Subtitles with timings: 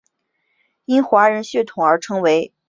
[0.85, 2.53] 因华人血统而成为中华队一员。